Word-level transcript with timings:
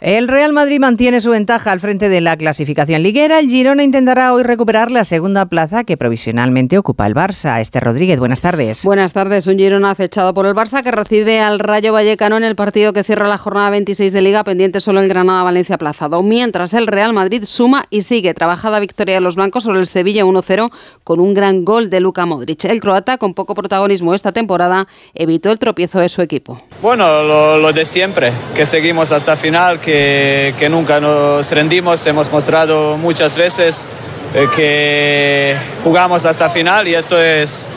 El 0.00 0.28
Real 0.28 0.52
Madrid 0.52 0.78
mantiene 0.78 1.20
su 1.20 1.30
ventaja 1.30 1.72
al 1.72 1.80
frente 1.80 2.08
de 2.08 2.20
la 2.20 2.36
clasificación 2.36 3.02
liguera. 3.02 3.40
El 3.40 3.48
Girona 3.48 3.82
intentará 3.82 4.32
hoy 4.32 4.44
recuperar 4.44 4.92
la 4.92 5.02
segunda 5.02 5.46
plaza 5.46 5.82
que 5.82 5.96
provisionalmente 5.96 6.78
ocupa 6.78 7.04
el 7.04 7.16
Barça. 7.16 7.60
Este 7.60 7.80
Rodríguez, 7.80 8.20
buenas 8.20 8.40
tardes. 8.40 8.84
Buenas 8.84 9.12
tardes. 9.12 9.48
Un 9.48 9.58
Girona 9.58 9.90
acechado 9.90 10.34
por 10.34 10.46
el 10.46 10.54
Barça 10.54 10.84
que 10.84 10.92
recibe 10.92 11.40
al 11.40 11.58
Rayo 11.58 11.92
Vallecano 11.92 12.36
en 12.36 12.44
el 12.44 12.54
partido 12.54 12.92
que 12.92 13.02
cierra 13.02 13.26
la 13.26 13.38
jornada 13.38 13.70
26 13.70 14.12
de 14.12 14.22
Liga, 14.22 14.44
pendiente 14.44 14.80
solo 14.80 15.00
el 15.00 15.08
Granada-Valencia 15.08 15.74
aplazado. 15.74 16.22
Mientras 16.22 16.74
el 16.74 16.86
Real 16.86 17.12
Madrid 17.12 17.42
suma 17.44 17.86
y 17.90 18.02
sigue 18.02 18.34
trabajada 18.34 18.78
victoria 18.78 19.16
de 19.16 19.20
los 19.20 19.34
blancos 19.34 19.64
sobre 19.64 19.80
el 19.80 19.88
Sevilla 19.88 20.24
1-0 20.24 20.70
con 21.02 21.18
un 21.18 21.34
gran 21.34 21.64
gol 21.64 21.90
de 21.90 21.98
Luka 21.98 22.24
Modric. 22.24 22.66
El 22.66 22.78
croata, 22.78 23.18
con 23.18 23.34
poco 23.34 23.56
protagonismo 23.56 24.14
esta 24.14 24.30
temporada, 24.30 24.86
evitó 25.12 25.50
el 25.50 25.58
tropiezo 25.58 25.98
de 25.98 26.08
su 26.08 26.22
equipo. 26.22 26.62
Bueno, 26.80 27.24
lo, 27.24 27.58
lo 27.58 27.72
de 27.72 27.84
siempre, 27.84 28.32
que 28.54 28.64
seguimos 28.64 29.10
hasta 29.10 29.34
final 29.34 29.80
que, 29.80 29.87
nunca 30.70 31.00
nos 31.00 31.50
rendimos. 31.50 32.06
Hemos 32.06 32.30
mostrado 32.30 32.96
muchas 32.96 33.36
veces 33.36 33.88
eh, 34.34 34.46
que 34.54 35.56
jugamos 35.82 36.26
hasta 36.26 36.50
final 36.50 36.86
y 36.86 36.94
esto 36.94 37.20
es 37.20 37.68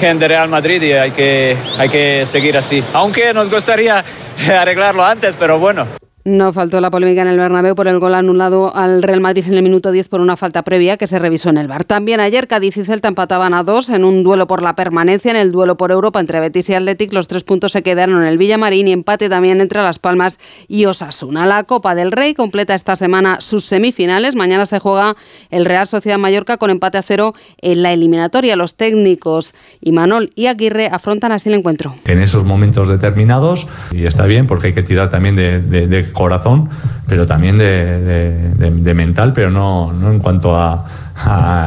gente 0.00 0.26
Real 0.26 0.48
Madrid 0.48 0.82
y 0.82 0.92
hay 0.92 1.10
que, 1.12 1.56
hay 1.78 1.88
que 1.88 2.26
seguir 2.26 2.56
así. 2.56 2.82
Aunque 2.92 3.32
nos 3.32 3.48
gustaría 3.48 4.04
arreglarlo 4.60 5.04
antes, 5.04 5.36
pero 5.36 5.58
bueno. 5.58 5.86
No 6.24 6.52
faltó 6.52 6.80
la 6.80 6.92
polémica 6.92 7.22
en 7.22 7.28
el 7.28 7.36
Bernabéu 7.36 7.74
por 7.74 7.88
el 7.88 7.98
gol 7.98 8.14
anulado 8.14 8.76
al 8.76 9.02
Real 9.02 9.20
Madrid 9.20 9.44
en 9.48 9.54
el 9.54 9.62
minuto 9.64 9.90
10 9.90 10.08
por 10.08 10.20
una 10.20 10.36
falta 10.36 10.62
previa 10.62 10.96
que 10.96 11.08
se 11.08 11.18
revisó 11.18 11.48
en 11.48 11.58
el 11.58 11.66
bar. 11.66 11.82
También 11.82 12.20
ayer 12.20 12.46
Cádiz 12.46 12.76
y 12.76 12.84
Celta 12.84 13.08
empataban 13.08 13.54
a 13.54 13.64
dos 13.64 13.90
en 13.90 14.04
un 14.04 14.22
duelo 14.22 14.46
por 14.46 14.62
la 14.62 14.76
permanencia 14.76 15.32
en 15.32 15.36
el 15.36 15.50
duelo 15.50 15.76
por 15.76 15.90
Europa 15.90 16.20
entre 16.20 16.38
Betis 16.38 16.68
y 16.68 16.74
Athletic. 16.74 17.12
Los 17.12 17.26
tres 17.26 17.42
puntos 17.42 17.72
se 17.72 17.82
quedaron 17.82 18.18
en 18.22 18.28
el 18.28 18.38
Villamarín 18.38 18.86
y 18.86 18.92
empate 18.92 19.28
también 19.28 19.60
entre 19.60 19.82
Las 19.82 19.98
Palmas 19.98 20.38
y 20.68 20.84
Osasuna. 20.84 21.44
La 21.44 21.64
Copa 21.64 21.96
del 21.96 22.12
Rey 22.12 22.34
completa 22.34 22.76
esta 22.76 22.94
semana 22.94 23.40
sus 23.40 23.64
semifinales. 23.64 24.36
Mañana 24.36 24.64
se 24.64 24.78
juega 24.78 25.16
el 25.50 25.64
Real 25.64 25.88
Sociedad 25.88 26.18
Mallorca 26.18 26.56
con 26.56 26.70
empate 26.70 26.98
a 26.98 27.02
cero 27.02 27.34
en 27.60 27.82
la 27.82 27.92
eliminatoria. 27.92 28.54
Los 28.54 28.76
técnicos 28.76 29.54
Imanol 29.80 30.30
y 30.36 30.46
Aguirre 30.46 30.86
afrontan 30.86 31.32
así 31.32 31.48
el 31.48 31.56
encuentro. 31.56 31.96
En 32.04 32.22
esos 32.22 32.44
momentos 32.44 32.86
determinados, 32.86 33.66
y 33.90 34.06
está 34.06 34.26
bien 34.26 34.46
porque 34.46 34.68
hay 34.68 34.72
que 34.72 34.84
tirar 34.84 35.10
también 35.10 35.34
de, 35.34 35.60
de 35.60 36.11
corazón, 36.12 36.68
pero 37.06 37.26
también 37.26 37.58
de, 37.58 38.92
mental, 38.94 39.32
pero 39.32 39.50
no, 39.50 39.92
no 39.92 40.10
en 40.10 40.20
cuanto 40.20 40.56
a, 40.56 40.86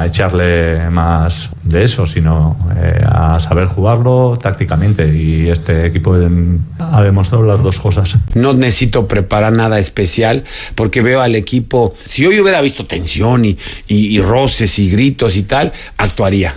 echarle 0.05 0.89
más 0.89 1.49
de 1.63 1.83
eso, 1.83 2.05
sino 2.05 2.57
eh, 2.75 3.01
a 3.07 3.39
saber 3.39 3.67
jugarlo 3.67 4.37
tácticamente. 4.41 5.07
Y 5.15 5.49
este 5.49 5.85
equipo 5.85 6.15
ha 6.79 7.01
demostrado 7.01 7.45
las 7.45 7.63
dos 7.63 7.79
cosas. 7.79 8.17
No 8.33 8.53
necesito 8.53 9.07
preparar 9.07 9.53
nada 9.53 9.79
especial 9.79 10.43
porque 10.73 11.01
veo 11.01 11.21
al 11.21 11.35
equipo. 11.35 11.93
Si 12.05 12.25
hoy 12.25 12.39
hubiera 12.39 12.59
visto 12.59 12.85
tensión 12.85 13.45
y, 13.45 13.57
y 13.87 14.19
roces 14.19 14.77
y 14.79 14.89
gritos 14.89 15.37
y 15.37 15.43
tal, 15.43 15.71
actuaría. 15.97 16.55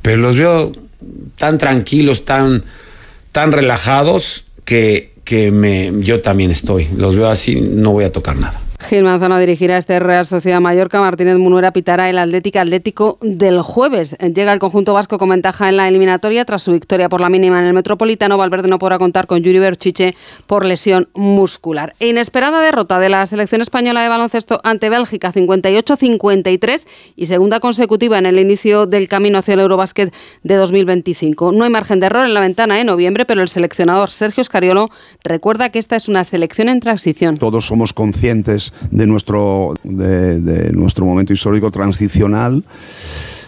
Pero 0.00 0.16
los 0.18 0.36
veo 0.36 0.72
tan 1.36 1.58
tranquilos, 1.58 2.24
tan, 2.24 2.64
tan 3.32 3.52
relajados 3.52 4.44
que, 4.64 5.14
que 5.28 5.50
me, 5.50 5.92
yo 5.98 6.22
también 6.22 6.50
estoy. 6.50 6.88
Los 6.96 7.14
veo 7.14 7.28
así, 7.28 7.60
no 7.60 7.92
voy 7.92 8.04
a 8.04 8.12
tocar 8.12 8.34
nada. 8.38 8.58
Gil 8.88 9.02
Manzano 9.02 9.38
dirigirá 9.38 9.76
este 9.76 10.00
Real 10.00 10.24
Sociedad 10.24 10.62
Mallorca. 10.62 10.98
Martínez 10.98 11.36
Munuera 11.36 11.74
pitará 11.74 12.08
el 12.08 12.16
Atlético 12.16 12.58
Atlético 12.58 13.18
del 13.20 13.60
jueves. 13.60 14.16
Llega 14.18 14.50
el 14.50 14.58
conjunto 14.58 14.94
vasco 14.94 15.18
con 15.18 15.28
ventaja 15.28 15.68
en 15.68 15.76
la 15.76 15.88
eliminatoria 15.88 16.46
tras 16.46 16.62
su 16.62 16.72
victoria 16.72 17.10
por 17.10 17.20
la 17.20 17.28
mínima 17.28 17.60
en 17.60 17.66
el 17.66 17.74
Metropolitano. 17.74 18.38
Valverde 18.38 18.66
no 18.68 18.78
podrá 18.78 18.96
contar 18.98 19.26
con 19.26 19.42
Yuri 19.42 19.58
Berchiche 19.58 20.14
por 20.46 20.64
lesión 20.64 21.10
muscular. 21.12 21.94
E 22.00 22.08
inesperada 22.08 22.62
derrota 22.62 22.98
de 22.98 23.10
la 23.10 23.26
selección 23.26 23.60
española 23.60 24.02
de 24.02 24.08
baloncesto 24.08 24.58
ante 24.64 24.88
Bélgica 24.88 25.34
58-53 25.34 26.86
y 27.14 27.26
segunda 27.26 27.60
consecutiva 27.60 28.16
en 28.16 28.24
el 28.24 28.38
inicio 28.38 28.86
del 28.86 29.06
camino 29.06 29.38
hacia 29.38 29.52
el 29.52 29.60
Eurobásquet 29.60 30.14
de 30.44 30.54
2025. 30.54 31.52
No 31.52 31.64
hay 31.64 31.70
margen 31.70 32.00
de 32.00 32.06
error 32.06 32.24
en 32.24 32.32
la 32.32 32.40
ventana 32.40 32.76
de 32.76 32.84
noviembre, 32.84 33.26
pero 33.26 33.42
el 33.42 33.50
seleccionador 33.50 34.08
Sergio 34.08 34.42
Scariolo 34.42 34.88
recuerda 35.24 35.68
que 35.68 35.78
esta 35.78 35.96
es 35.96 36.08
una 36.08 36.24
selección 36.24 36.70
en 36.70 36.80
transición. 36.80 37.36
Todos 37.36 37.66
somos 37.66 37.92
conscientes 37.92 38.72
de 38.90 39.06
nuestro, 39.06 39.74
de, 39.82 40.70
nuestro 40.72 41.04
momento 41.06 41.32
histórico 41.32 41.70
transicional 41.70 42.64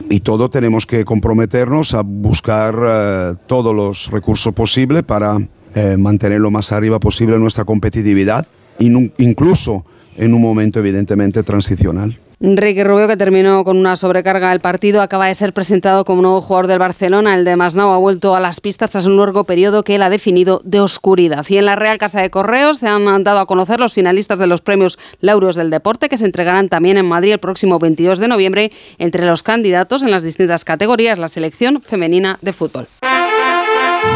y 0.08 0.20
todo 0.20 0.50
tenemos 0.50 0.86
que 0.86 1.04
comprometernos 1.04 1.94
a 1.94 2.02
buscar 2.02 2.76
eh, 2.84 3.34
todos 3.46 3.74
los 3.74 4.10
recursos 4.10 4.52
posibles 4.54 5.02
para 5.02 5.38
eh, 5.74 5.96
mantener 5.96 6.40
lo 6.40 6.50
más 6.50 6.72
arriba 6.72 6.98
posible 6.98 7.38
nuestra 7.38 7.64
competitividad, 7.64 8.46
incluso 8.78 9.84
en 10.16 10.34
un 10.34 10.42
momento 10.42 10.78
evidentemente 10.78 11.42
transicional. 11.42 12.18
Enrique 12.42 12.84
Rubio, 12.84 13.06
que 13.06 13.18
terminó 13.18 13.64
con 13.64 13.76
una 13.76 13.96
sobrecarga 13.96 14.48
del 14.48 14.60
partido, 14.60 15.02
acaba 15.02 15.26
de 15.26 15.34
ser 15.34 15.52
presentado 15.52 16.06
como 16.06 16.22
nuevo 16.22 16.40
jugador 16.40 16.68
del 16.68 16.78
Barcelona. 16.78 17.34
El 17.34 17.44
de 17.44 17.54
Masnau 17.54 17.90
ha 17.90 17.98
vuelto 17.98 18.34
a 18.34 18.40
las 18.40 18.62
pistas 18.62 18.90
tras 18.92 19.04
un 19.04 19.18
largo 19.18 19.44
periodo 19.44 19.84
que 19.84 19.96
él 19.96 20.02
ha 20.02 20.08
definido 20.08 20.62
de 20.64 20.80
oscuridad. 20.80 21.44
Y 21.50 21.58
en 21.58 21.66
la 21.66 21.76
Real 21.76 21.98
Casa 21.98 22.22
de 22.22 22.30
Correos 22.30 22.78
se 22.78 22.88
han 22.88 23.24
dado 23.24 23.40
a 23.40 23.46
conocer 23.46 23.78
los 23.78 23.92
finalistas 23.92 24.38
de 24.38 24.46
los 24.46 24.62
premios 24.62 24.98
Laureos 25.20 25.54
del 25.54 25.68
Deporte, 25.68 26.08
que 26.08 26.16
se 26.16 26.24
entregarán 26.24 26.70
también 26.70 26.96
en 26.96 27.06
Madrid 27.06 27.32
el 27.32 27.40
próximo 27.40 27.78
22 27.78 28.18
de 28.18 28.28
noviembre. 28.28 28.72
Entre 28.96 29.26
los 29.26 29.42
candidatos 29.42 30.02
en 30.02 30.10
las 30.10 30.22
distintas 30.22 30.64
categorías, 30.64 31.18
la 31.18 31.28
selección 31.28 31.82
femenina 31.82 32.38
de 32.40 32.54
fútbol. 32.54 32.86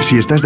Si 0.01 0.19
estás 0.19 0.41